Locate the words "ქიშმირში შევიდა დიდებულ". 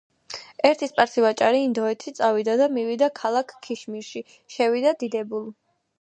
3.69-5.49